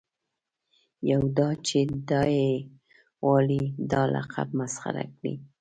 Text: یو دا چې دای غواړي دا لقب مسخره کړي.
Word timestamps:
یو 1.11 1.21
دا 1.37 1.49
چې 1.67 1.79
دای 2.09 2.35
غواړي 3.23 3.63
دا 3.91 4.01
لقب 4.15 4.47
مسخره 4.59 5.03
کړي. 5.15 5.33